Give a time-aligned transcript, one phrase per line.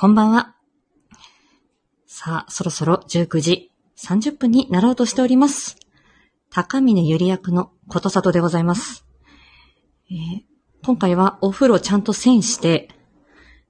[0.00, 0.54] こんばんは。
[2.06, 5.74] さあ、そろそろ19時30分になろうとしております。
[6.50, 9.04] 高峰ゆり役のことさとでございます。
[10.08, 10.42] えー
[10.84, 12.90] 今回はお風呂ちゃんと栓して、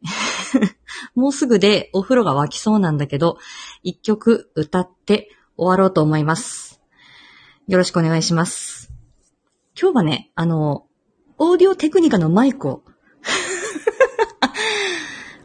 [1.14, 3.36] もうすぐでお風呂が沸きそうなんだけど、
[3.82, 5.28] 一曲歌って
[5.58, 6.80] 終わろうと思います。
[7.68, 8.90] よろしくお願いします。
[9.78, 10.86] 今日はね、あの、
[11.36, 12.82] オーディオテクニカのマイクを、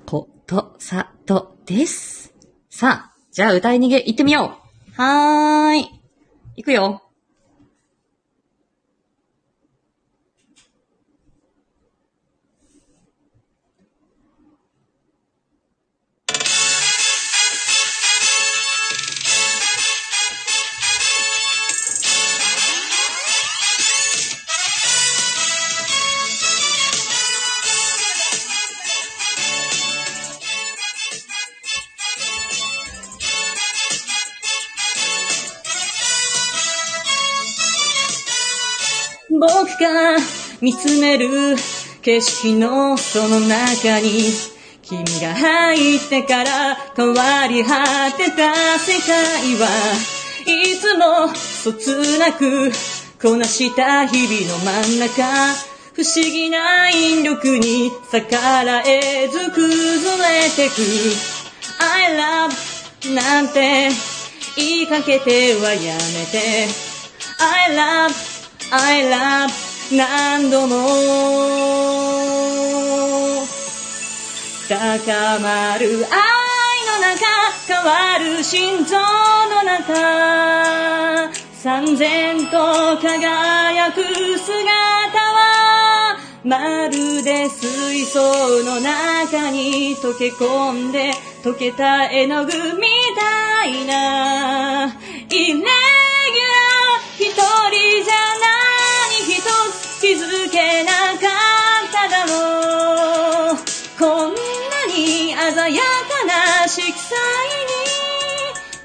[0.10, 2.34] ことさとです。
[2.72, 4.58] さあ、じゃあ歌い逃げ行ってみよ
[4.98, 6.02] うはーい。
[6.56, 7.04] 行くよ。
[39.40, 39.48] 僕
[39.80, 40.18] が
[40.60, 41.56] 見つめる
[42.02, 44.24] 景色のその中に
[44.82, 49.68] 君が入ってから変わり果てた世界は
[50.46, 52.72] いつもそつなく
[53.22, 55.24] こなした日々の真ん中
[55.94, 60.82] 不思議な引力に逆らえず崩れてく。
[61.82, 63.90] I love なんて
[64.56, 66.68] 言いかけてはやめて。
[67.42, 68.29] I love
[68.72, 69.52] I love
[69.92, 70.78] 何度も
[74.68, 76.20] 高まる愛
[76.86, 77.26] の中
[77.68, 84.04] 変わる心臓の中三千と輝く
[84.38, 84.54] 姿
[85.20, 88.22] はまるで水槽
[88.64, 91.12] の中に溶け込んで
[91.44, 92.86] 溶けた絵の具み
[93.18, 94.86] たいな。
[94.86, 95.70] イレギュラー
[97.18, 98.59] 一人じゃ何一つ
[100.00, 101.28] 気づけなか
[101.86, 103.58] っただろう。
[104.00, 107.18] こんなに鮮やかな色彩
[107.66, 107.80] に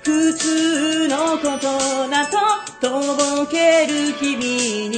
[0.02, 2.36] 普通のことだと
[2.80, 4.90] とぼける君に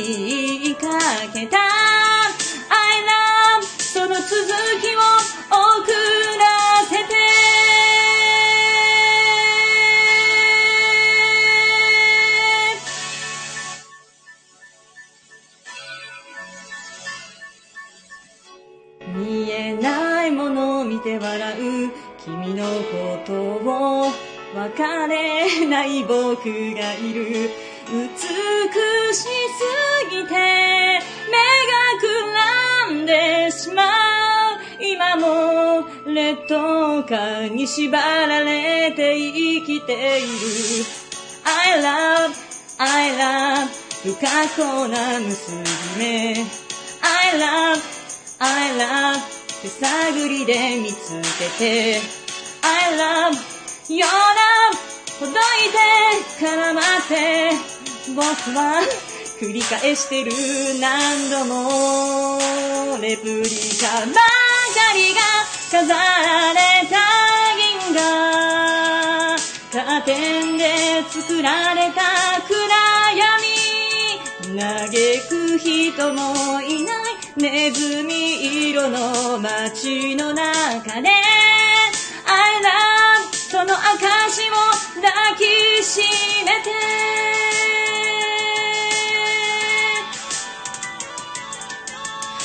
[0.63, 0.89] 言いか
[1.35, 2.06] けた。
[19.17, 21.91] 見えないものを見て笑う
[22.23, 24.13] 君のことを
[24.55, 27.51] 別れない僕がいる
[27.89, 29.29] 美しす
[30.11, 31.37] ぎて目
[31.73, 32.07] がく
[32.91, 33.87] らんでしまう
[34.79, 40.27] 今も劣等感に縛られて生きている
[41.45, 42.35] I love,
[42.79, 46.35] I love 不格好な娘
[47.03, 47.96] I love,
[48.39, 49.21] I love
[49.63, 52.01] 手探りで見つけて
[52.63, 53.33] I love,
[53.89, 54.87] your love
[55.19, 55.35] ほどい
[55.73, 55.79] て
[56.45, 57.53] 絡まって。
[58.15, 58.21] 僕
[58.55, 58.83] は
[59.41, 60.31] 繰り返してる。
[60.79, 62.49] 何度も
[63.01, 63.33] レプリ
[63.81, 64.21] カばか
[64.95, 65.21] りが
[65.71, 66.95] 飾られた
[67.57, 69.37] 銀河。
[69.73, 72.03] カーテンで作られた
[72.47, 72.55] 暗
[73.17, 74.57] 闇。
[74.59, 74.91] 嘆
[75.29, 77.16] く人もいない。
[77.37, 84.55] ネズミ色の街の中で I love その証を
[85.03, 86.01] 抱きし
[86.45, 86.71] めて。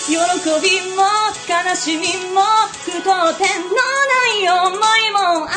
[0.08, 0.18] 喜び
[0.94, 1.04] も
[1.48, 2.02] 悲しみ
[2.34, 2.42] も
[2.84, 5.48] 句読点のない思いも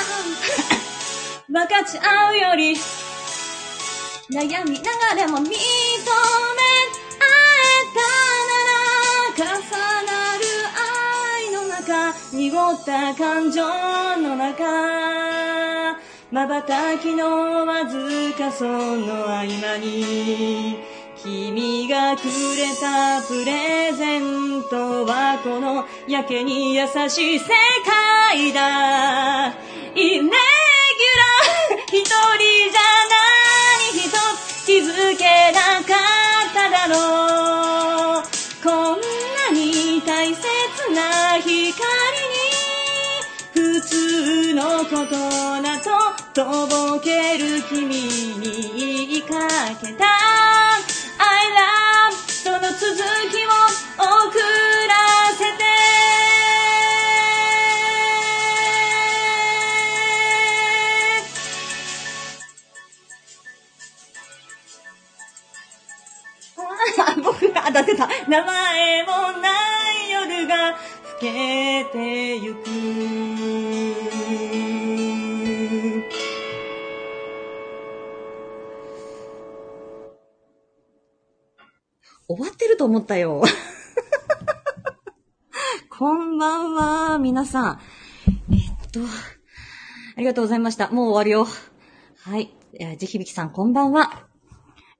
[1.48, 2.76] 分かち合うより
[4.30, 6.63] 悩みながらも認め
[12.32, 13.62] 濁った感情
[14.19, 14.64] の中
[16.31, 20.78] 瞬きのわずかその合間に
[21.22, 27.44] 君がくれたプレゼントはこのやけに優しい世
[27.87, 29.49] 界だ。
[29.94, 32.11] イレギュラー一人
[32.70, 32.81] じゃ
[33.11, 35.94] 何一つ気づけなか
[36.44, 38.22] っただろう。
[38.62, 40.43] こんなに大切
[40.94, 41.94] な光
[44.84, 45.16] こと
[45.62, 45.90] など
[46.34, 48.42] とぼける君に
[48.76, 49.34] 言いか
[49.81, 50.04] けた。
[50.04, 52.70] I love その続
[53.31, 53.48] きを
[53.98, 54.08] 送
[54.88, 54.94] ら
[55.32, 55.64] せて。
[67.25, 68.08] 僕が当たってた。
[68.28, 69.48] 名前もな
[69.92, 70.76] い夜が
[71.20, 74.13] 更けてゆく。
[82.26, 83.43] 終わってると思ったよ。
[85.91, 87.81] こんばんは、皆さん。
[88.50, 89.05] えっと、あ
[90.21, 90.88] りがとうございました。
[90.91, 91.47] もう終わるよ。
[92.23, 92.55] はい。
[92.81, 94.25] えー、じひびきさん、こんばんは。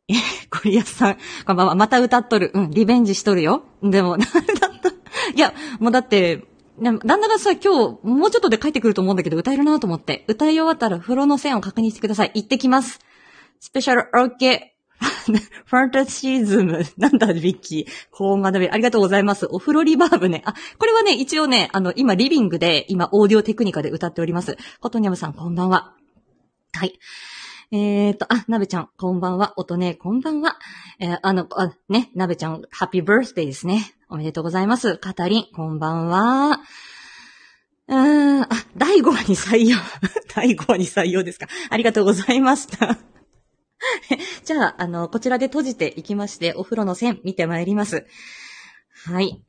[0.09, 0.15] え、
[0.51, 1.75] ゴリアスさん、こんばんは。
[1.75, 2.51] また歌っとる。
[2.53, 3.65] うん、リベンジしとるよ。
[3.83, 4.91] でも、な んだった。
[5.35, 6.45] いや、もうだって、
[6.79, 10.27] 旦那がさ、今日、もうちょっとで帰ってくると思うんだけど、歌えるなと思って。
[10.29, 12.33] 歌い終わったら、風呂の線を確認してください。
[12.35, 13.01] 行ってきます。
[13.61, 14.74] スペシャルオーケー。
[15.65, 16.85] ファンタシーズム。
[16.99, 17.93] なんだ、ビッキー。
[18.11, 18.69] 高音学び。
[18.69, 19.47] ありがとうございます。
[19.51, 20.43] お風呂リバーブね。
[20.45, 24.57] あ、これはね、一応ね、あの、今、リビングで、今、オーディオテクニカで歌っております。
[24.81, 25.95] コトニャムさん、こんばんは。
[26.73, 26.99] はい。
[27.71, 29.55] えーと、あ、なべちゃん、こんばんは。
[29.57, 30.59] おとね、こんばんは。
[31.01, 33.95] えー、あの、あ、ね、なべちゃん、ハッピーバースデーですね。
[34.09, 34.99] おめでとうございます。
[34.99, 36.61] カタリン、こんばんは。
[37.89, 39.79] うーん、あ、第5話に採用。
[40.35, 41.47] 第5話に採用ですか。
[41.71, 42.99] ありがとうございました。
[44.45, 48.07] じゃあ、あの、こちらで閉じていきまして、お風呂の線見てまいります。
[49.07, 49.43] はい。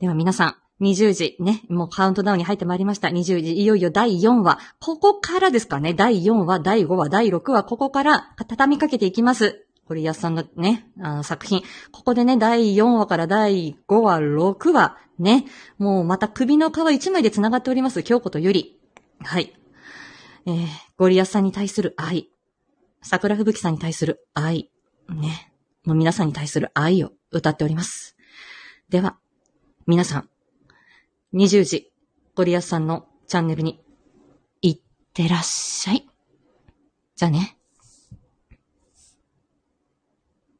[0.00, 3.08] では皆さん、20時ね、もうカウントダウンに入ってまいりました。
[3.08, 4.58] 20時、いよいよ第4話。
[4.80, 5.94] ここからですかね。
[5.94, 9.64] 第4話、第5話、第6話、ここから畳みかけていきます。
[9.86, 11.62] これ、やさんのね、あの作品。
[11.92, 15.44] ここでね、第4話から第5話、6話、ね。
[15.78, 18.02] もうまた首の皮一枚で繋がっております。
[18.02, 18.80] 京子とゆり。
[19.20, 19.52] はい。
[20.46, 20.66] えー、
[20.98, 22.31] ゴリアスさんに対する愛。
[23.02, 24.70] 桜吹雪さんに対する愛。
[25.08, 25.52] ね。
[25.86, 28.16] の皆さんに対する愛を歌っております。
[28.88, 29.18] では、
[29.86, 30.28] 皆さん、
[31.34, 31.92] 20時、
[32.34, 33.82] ゴリアスさんのチャンネルに、
[34.60, 34.80] 行っ
[35.12, 36.06] てらっしゃい。
[37.16, 37.58] じゃあね。